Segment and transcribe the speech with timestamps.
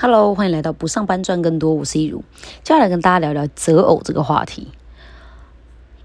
[0.00, 2.20] Hello，欢迎来到不上班赚更多，我是一如，
[2.62, 4.68] 接下来跟大家聊聊择偶这个话题。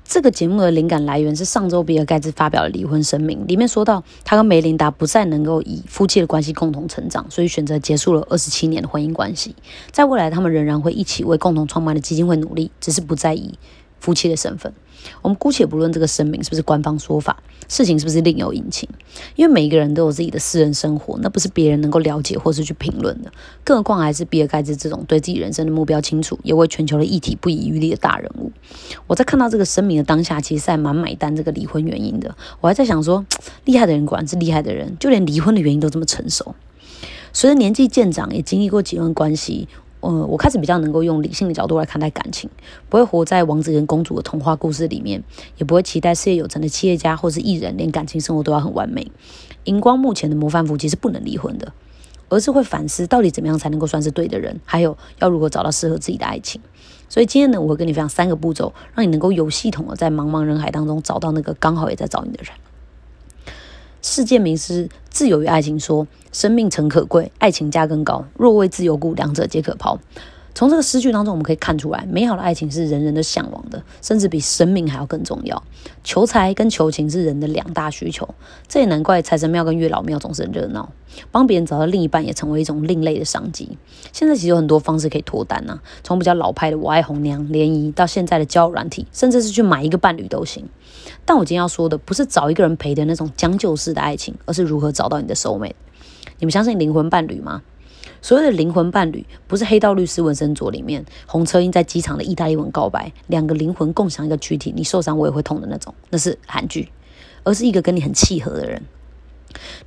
[0.04, 9.56] 这个节目的灵感来源是上周比尔盖茨发表的离婚声明，里面说到他跟梅琳达不再能够以夫妻的关系共同成长，所以选择结束了二十七年的婚姻关系。
[9.92, 13.54] 在未来，他们仍然会一起为共同创办的基金会努力，只是不在意
[14.04, 14.74] 夫妻的身份。
[15.22, 18.88] 我们姑且不论这个声明是不是官方说法，事情是不是另有隐情，
[19.36, 23.32] 因为每一个人都有自己的私人生活，那不是别人能够了解或是去评论的。
[23.64, 28.52] 更何况还是比尔盖茨这种对自己人生的目标清楚，也为全球的议题不遗余力的大人物。
[29.08, 32.36] 我在看到这个声明的当下，其实还蛮买单这个离婚原因的。
[32.62, 33.26] 我还在想说，
[33.66, 36.56] 厉害的人果然是厉害的人，就连离婚的原因都这么成熟。
[37.34, 39.68] 随着年纪渐长，也经历过几段关系。
[40.04, 42.50] 呃，我开始比较能够用理性的角度来看待感情，
[42.90, 45.24] 不会活在王子跟公主的童话故事里面，
[45.58, 49.10] 也不会期待事业有成的企业家或是艺人连感情生活都要很完美。
[49.64, 51.72] 荧光幕前的模范夫妻是不能离婚的，
[52.28, 56.60] 而是会反思到底怎么样才能够算是对的人，还有要如何找到适合自己的爱情。
[57.08, 62.52] 所以今天呢，我会跟你分享三个步骤，让你能够有系统的在茫茫人海当中找到那个刚好也在找你的人。
[64.06, 68.26] 世界名师自由与爱情说：“生命诚可贵，爱情价更高。
[68.36, 69.98] 若为自由故，两者皆可抛。”
[70.56, 75.62] 从这个诗句当中，我们可以看出来，美好的爱情是人人都向往的，甚至比生命还要更重要。
[76.04, 78.28] 求财跟求情是人的两大需求，
[78.68, 80.92] 这也难怪财神庙跟月老庙总是很热闹。
[81.32, 83.78] 帮别人找到另一半也成为一种另类的商机。
[84.12, 90.68] 现在其实有很多方式可以脱单呐，从比较老派的我爱红娘联谊，到现在的交友软体，甚至是去买一个伴侣都行。
[91.26, 95.74] 但我今天要说的不是找一个人陪的那种将就式的爱情，而是如何找到你的 soul mate。
[96.40, 97.62] 你们相信灵魂伴侣吗？
[98.24, 106.90] 所谓的灵魂伴侣，不是《黑道律师》纹身左里面红车英在机场的意大利文告白，两个灵魂共享一个躯体，你受伤我也会痛的那种，那是韩剧，
[107.44, 108.82] 而是一个跟你很契合的人。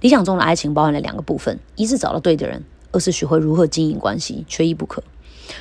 [0.03, 5.03] 理想中的爱情包含了两个部分：一是找到对的人，二是学会如何经营关系，缺一不可。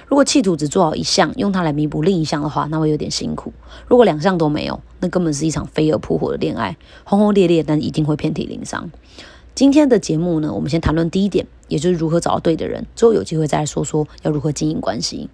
[0.06, 3.53] 如果企图只做好一项，用它来弥补另一项的话，那会有点辛苦。
[3.88, 6.75] 如果两项都没有，那根本是一场飞蛾扑火的恋爱，
[7.06, 8.91] 轰轰烈烈，但一定会遍体鳞伤。
[9.56, 15.30] 今天的节目呢，我们先谈论第一点，也就是如何找到对的人，之后有机会再来说说要如何经营关系。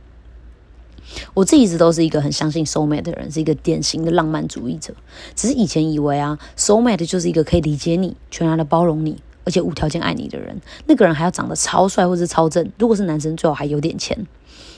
[1.34, 4.94] 我自己一直都是一个很相信 soul mate 的人，是一个典型的浪漫主义者。
[5.36, 10.62] 只是以前以为啊，soul mate 就是一个可以理解你、全然的包容你，而且无条件爱你的人。
[10.86, 14.28] 那个人还要长得超帅或是超正，如果是男生，最好还有点钱。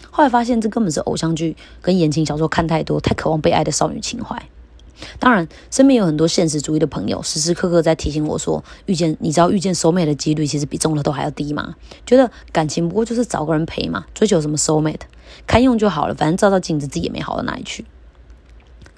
[0.09, 4.41] 后来发现，这根本是偶像剧跟言情小说看太多，太渴望被爱的少女情怀。
[5.19, 11.75] 当然，身边有很多现实主义的朋友，时时刻刻在提醒我说，遇见你知道遇见收妹的几率其实比中了都还要低吗？
[12.05, 15.05] 觉得感情不过就是找个人陪嘛，追求什么收妹的，
[15.47, 17.85] 看用就好了，反正照照镜子自己也没好到哪里去。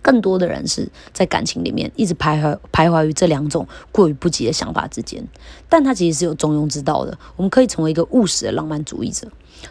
[0.06, 5.28] 更多的人是在感情里面一直徘徊徘徊于这两种过于不及的想法之间，
[5.68, 7.18] 但他其实是有中庸之道的。
[7.36, 9.28] 我们可以成为一个务实的浪漫主义者，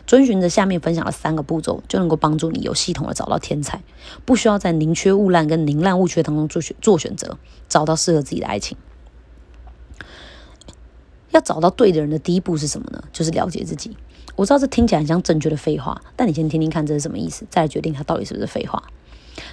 [0.08, 3.80] 遵循着下面分享的三个步骤，就能够帮助你有系统的找到天才，
[4.24, 8.76] 不需要在宁缺毋滥跟宁滥勿缺当中做选做选择，找到适合自己的爱情。
[11.30, 13.04] 要找到对的人的第一步是什么呢？
[13.12, 13.96] 就是了解自己。
[14.34, 18.82] 我知道这听起来很像正确的废话，但你先听听看这是什么意思，再来决定它到底是不是废话。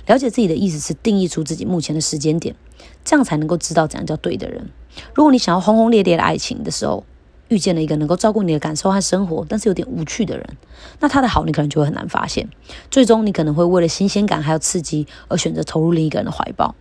[0.07, 2.55] 了解自己的意思是定义出自己目前的时间点，
[3.03, 4.69] 这样才能够知道怎样叫对的人。
[5.13, 7.03] 如果你想要轰轰烈烈的爱情的时候，
[7.47, 10.57] 遇见了一个能够照顾你的感受和生活，但是有点无趣的人，
[10.99, 12.47] 那他的好你可能就会很难发现。
[12.89, 16.73] 最终你可能会为了新鲜感还有刺激而选择投入另一个人的怀抱。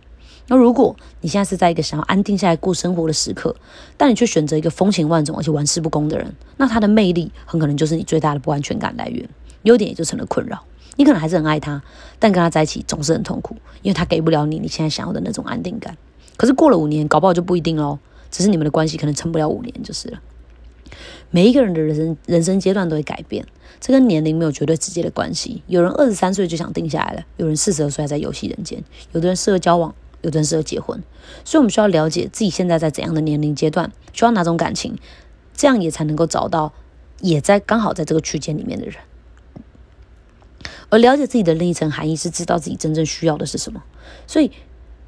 [0.47, 3.55] 那如果你现在是在一个想要安定下来过生活的时刻，
[3.97, 9.27] 但你却选择一个风情万种而且玩世不恭的人，那他的魅力很可能就是你最大的不安全感来源，
[9.63, 10.63] 优点也就成了困扰。
[10.97, 11.81] 你可能还是很爱他，
[12.19, 15.97] 但跟他在一起总是很痛苦，因为他给不了你你现在想要的那种安定感。
[16.37, 17.99] 可是过了五年，搞不好就不一定喽。
[18.29, 20.19] 只是你们的关系可能撑不了五年就是了。
[21.29, 23.45] 每一个人的人生人生阶段都会改变，
[23.79, 25.61] 这跟年龄没有绝对直接的关系。
[25.67, 31.01] 有人二十三岁就想定下来了，有人四十二岁还在游戏人间，有的人适合交往，有的人适合结婚。
[31.45, 34.97] 所以，我们需要了解自己现在在怎样的年龄阶段，需要哪种感情，
[35.55, 36.73] 这样也才能够找到
[37.21, 38.95] 也在刚好在这个区间里面的人。
[40.89, 43.81] 而了解自己的另一层含义是知道自己真正需要的是什么。
[44.27, 44.51] 所以，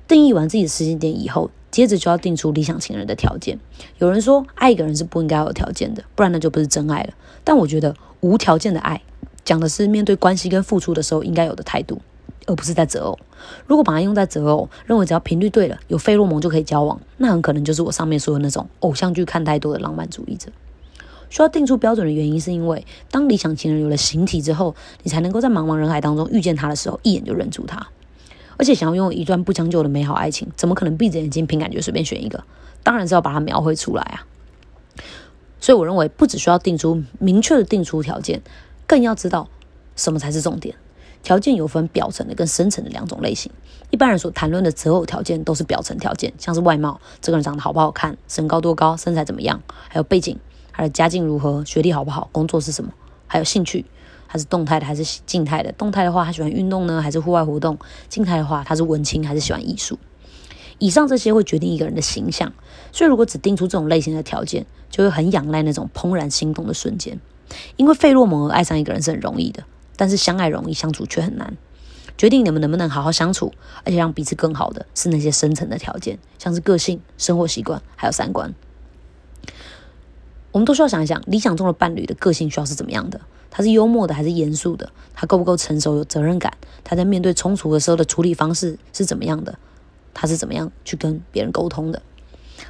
[0.08, 3.60] 定义完自己的时间点以后，接着就要定出理想情人的条件。
[3.98, 7.14] 有人说，爱一个人是不应该有条件的，不然那就不是真爱了。
[7.44, 9.02] 但我觉得，无条件的爱
[9.44, 12.02] 讲的是面对关系跟付出的时候应该有的态度，
[12.46, 13.20] 而不是在择偶。
[13.68, 20.50] 如果把它用在择偶，认为只要频率对了，有费洛蒙就可以交往，那很可能就是我上面说的那种偶像剧看太多的浪漫主义者。
[21.34, 27.88] 需要定出标准的原因，是因为当理想情人有了形体之后，你才能够在茫茫人海当中遇见他的时候，一眼就认出他。
[28.56, 32.44] 而且，想要拥有一段不将就的美好爱情，怎么可能闭着眼睛凭感觉随便选一个？
[32.84, 34.28] 当然是要把它描绘出来啊！
[35.60, 38.44] 所以我认为不只需要定出明确的定出条件，
[38.86, 39.50] 更要知道
[39.96, 40.76] 什么才是重点。
[41.24, 43.52] 条件有分表层的跟深层的两种类型。
[43.90, 50.38] 一般人所谈论的择偶条件都是表层条件，像是外貌，这个人长得好不好看，身高多高，身材怎么样，还有背景，
[50.74, 52.92] 还有家境如何，学历好不好，工作是什么，
[53.28, 53.86] 还有兴趣，
[54.28, 55.72] 他是动态的还是静态的？
[55.74, 57.78] 动态的话，他喜欢运动呢，还是户外活动？
[58.10, 59.98] 静态的话，他是文青还是喜欢艺术？
[60.80, 62.52] 以上这些会决定一个人的形象。
[62.92, 67.20] 所以，如果只定出这种类型的条件，就会很仰赖那种怦然心动的瞬间。
[67.78, 69.64] 因为费洛蒙而爱上一个人是很容易的。
[69.96, 71.56] 但是相爱容易，相处却很难。
[72.18, 73.54] 决定你们能不能好好相处，
[73.86, 78.54] 而且让彼此更好的是那些深层的条件，像是个性、生活习惯，还有三观。
[80.54, 83.20] 我们都需要想一想，理想中的伴侣的个性需要是怎么样的？
[83.50, 84.90] 他是幽默的还是严肃的？
[85.14, 86.54] 他够不够成熟、有责任感？
[86.84, 89.58] 他在面对冲突的时候的处理方式是怎么样的？
[90.14, 92.02] 他是怎么样去跟别人沟通的？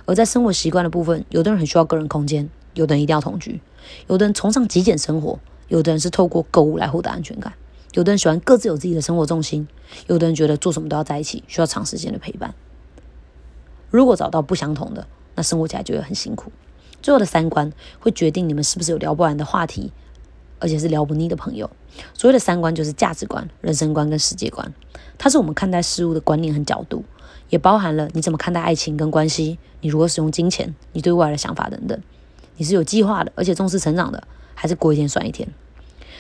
[0.06, 3.62] 而在生活习惯的部分，有的人很需要个人空间，有的人一定要同居，
[4.08, 5.38] 有的人崇尚极简生活。
[5.70, 7.54] 有的人是透过购物来获得安全感，
[7.94, 9.68] 有的人喜欢各自有自己的生活重心，
[10.08, 12.54] 有的人觉得做什么都要在一起，需要长时间的陪伴。
[13.90, 16.52] 如果找到不相同的，那生活起来就会很辛苦。
[17.04, 19.92] 最后的三观会决定你们是不是有聊不完的话题，
[20.58, 21.70] 而且是聊不腻的朋友。
[22.14, 24.74] 所谓的三观就是价值观、人生观跟世界观，
[25.18, 27.04] 它是我们看待事物的观念和角度，
[27.50, 32.02] 也包含了你怎么看待爱情跟关系，你如何使用金钱，你对未来的想法等等。
[32.56, 34.26] 你是有计划的，而且重视成长的，
[34.56, 35.48] 还是过一天算一天？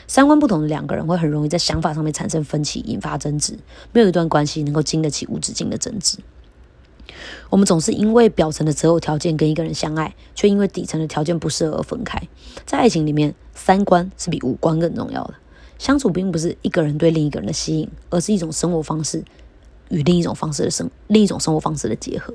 [0.06, 3.58] 三观不同的两个人会很容易在想法上面产生分歧，引发争执。
[3.94, 6.18] 没有一段关系能够经得起无止境的争执。
[7.50, 12.22] 我们总是因为表层的择偶条件跟一个人相爱，却因为底层的条件不适合而分开。
[12.66, 15.34] 在爱情里面，三观是比五官更重要的。
[15.78, 19.24] 相处并不是一个人对另一个人的吸引，而是一种生活方式
[19.90, 22.34] 与另一种方式的生另一种生活方式的结合。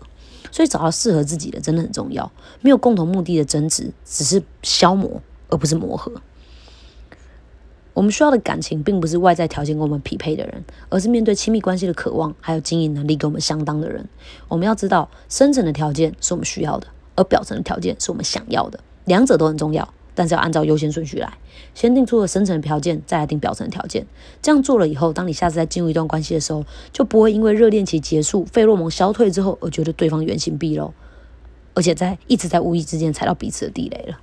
[0.50, 2.30] 所以找到适合自己的真的很重要。
[2.60, 6.12] 没有共同目的的争执，只是消磨，而不是磨合。
[7.98, 14.08] 我们需要的感情，并不是外在条件跟我们匹配的人，而是面对亲密关系的渴望，还有经营能力跟我们相当的人。
[14.46, 16.86] 我们要知道，深层的条件是我们需要的，
[17.16, 18.78] 而表层的条件是我们想要的。
[19.06, 21.28] 两者都很重要，但是要按照优先顺序来，
[21.74, 24.06] 先定出了深层的条件，再来定表层的条件。
[24.40, 30.94] 这样做了以后，当你下次再进入一段关系的时候，就不会因为热恋期结束、费洛蒙消退之后，而觉得对方原形毕露，
[31.74, 34.20] 而且在一直在无意之间踩到彼此的地雷了。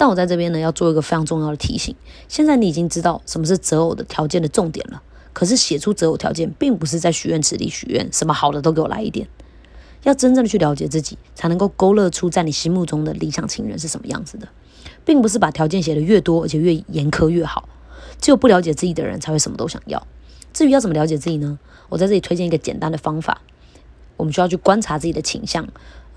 [0.00, 1.94] 但我在这边呢，要做一个非常重要的提醒。
[2.26, 5.02] 现在你已经知道什么是择偶的条件的重点了。
[5.34, 9.28] 可是写出择偶条件，并不是在许愿池里许愿，什么好的都给我来一点。
[10.04, 14.48] 要真正的去了解自己，才能够勾勒出在你心目中的理想情人是什么样子的，
[15.04, 17.68] 并不是把条件写的越多，而且越严苛越好。
[18.22, 20.06] 只有不了解自己的人，才会什么都想要。
[20.54, 21.58] 至于要怎么了解自己呢？
[21.90, 23.42] 我在这里推荐一个简单的方法。
[24.16, 25.68] 我们需要去观察自己的倾向。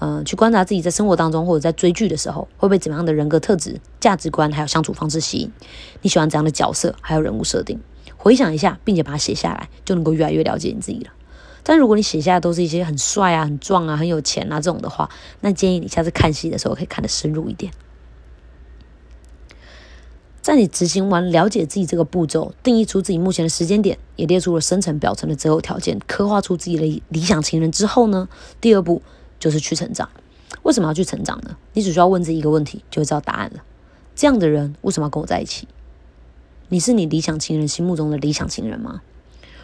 [0.06, 5.50] 嗯，去观察自己在生活当中或者在追剧的时候，会被怎么样的人格特质、价值观还有相处方式吸引？
[6.02, 7.80] 你喜欢怎样的角色还有人物设定？
[8.18, 11.12] 回想一下，并且把它写下来，就能够越来越了解你自己了。
[11.64, 15.10] 但如果你写下来都是一些很帅啊、很壮啊、很有钱啊这种的话，
[15.40, 17.72] 那建议你下次看戏的时候可以看得深入一点。
[20.42, 28.28] 在你执行完了解自己这个步骤，定义出自己目前的时间点，也列出了深层表层的择偶条件，刻画出自己的理想情人之后呢，
[28.60, 29.02] 第二步。
[29.44, 30.10] 就是去成长，
[30.62, 31.58] 为什么要去成长呢？
[31.74, 33.62] 你只需要问自己一个问题，就会知道答案了。
[34.16, 35.68] 这样的人为什么要跟我在一起？
[36.70, 39.02] 你是你理想情人心目中的理想情人吗？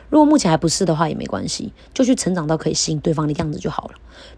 [0.10, 3.94] 如果目前还不是的话，也没关系，就去成长到可以吸引对方的样子就好了。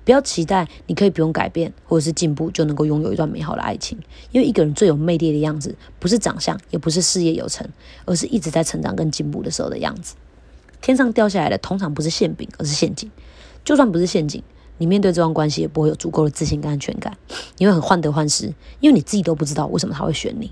[0.06, 3.98] 不要期待你可以不用改变或者是进步就能够拥有一段美好的爱情，
[4.32, 7.68] 因为一个人最有魅力的样子，不是长相，也不是事业有成，
[8.06, 10.14] 而是一直在成长跟进步的时候的样子。
[10.82, 13.10] 天上掉下来的通常不是馅饼，而是陷阱。
[13.66, 14.44] 就算不是陷阱。
[14.82, 17.16] 你面对这段关系也不会有足够的自信跟安全感，
[17.60, 20.52] 你会很患得患失，因为你自己都不知道为什么他会选你。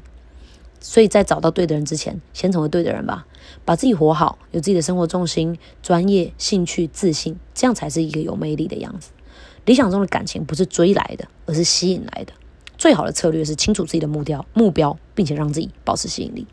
[0.80, 3.26] 所以在找到对的人之前，先成为对的人吧，
[3.66, 9.10] 把自己活好，有自己的生活重心、专业、兴趣、自信，这样才是一个有魅力的样子。
[9.66, 12.32] 理想中的感情不是追来的，而是吸引来的。
[12.78, 16.46] 最好的策略是清楚自己的目标，目标，并且让自己保持吸引力。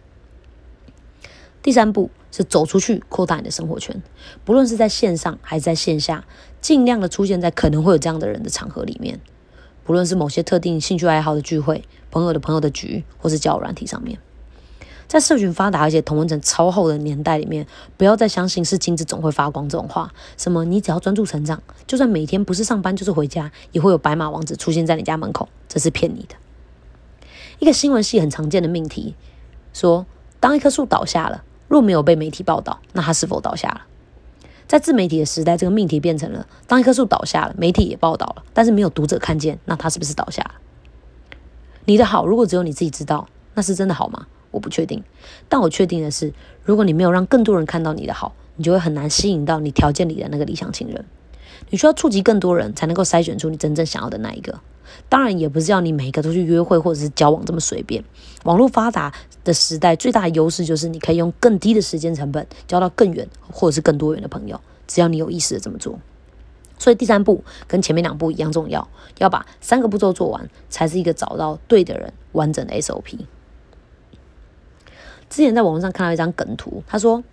[1.67, 4.01] 第三步是走出去，扩大你的生活圈，
[4.45, 6.25] 不论是在线上还是在线下，
[6.61, 9.19] 尽量的出现在可能会有这样的人的场合里面。
[9.83, 14.17] 不论是某些特定兴趣爱好的聚会、朋友的朋友的局，或是交友软体上面，
[15.09, 20.15] 在社群发达而且同文层超厚的年代里面，不要再相信是金子总会发光这种话。
[20.37, 26.37] 什么你只要专注成长，就算每天不是上班就是回家，也会有白马王子出现在你家门口，这是骗你的。
[27.59, 29.17] 一个新闻系很常见的命题，
[29.73, 30.07] 说
[30.39, 31.43] 当一棵树倒下了。
[31.69, 33.83] 若没有被媒体报道，那它是否倒下了？
[34.69, 40.55] 在自媒体的时代，这个命题变成了：当一棵树倒下了，媒体也报道了，但是没有读者看见，那它是不是倒下了？
[41.85, 44.27] 你的好如果只有你自己知道，那是真的好吗？
[44.51, 45.03] 我不确定。
[45.49, 46.33] 但我确定的是，
[46.65, 51.05] 如果你没有让更多人看到你的好，你就会很难吸引到你条件里的那个理想情人。
[51.71, 54.59] 你需要触及更多人，才能够筛选出你真正想要的那一个。
[55.09, 58.03] 当然，也不是要你每一个都去约会或者是交往这么随便。
[58.45, 59.13] 网络发达
[59.45, 64.61] 的时代，最大的优势就是你可以用更低的时间成本交到更远或者是更多元的朋友。
[64.87, 65.99] 只要你有意识的这么做。
[66.79, 68.87] 所以第三步跟前面两步一样重要，
[69.19, 73.19] 要把三个步骤做完，才是一个找到对的人完整的 SOP。
[75.29, 77.25] 之前在网络上看到一张梗图，他说，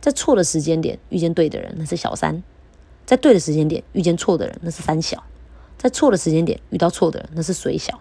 [0.00, 2.42] 在错的时间点遇见对的人，那是小三；
[3.04, 5.18] 在对的时间点遇见错的人，那是三小；
[5.86, 7.94] 在错的时间点遇到错的人，那是水小；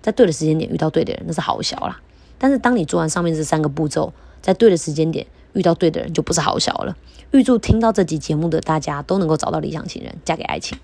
[0.00, 2.00] 在对的时间点遇到对的人，那是好小啦。
[2.38, 6.96] 但是当你做完上面这三个步骤，在对的时间点遇到对的人，就不是好小了。
[7.32, 10.78] 预祝听到这集节目的大家都能够找到理想情人，嫁给爱情。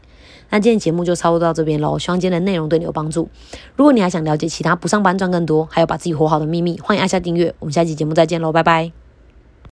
[0.51, 3.29] 那今天节目就差不多到这边喽，希望今天的内容对你有帮助。
[3.77, 7.55] 如果你还想了解其他不上班赚更多，还有把自己活好的秘密，欢迎按下订阅。
[7.61, 9.04] 我们下期节目再见喽，拜拜。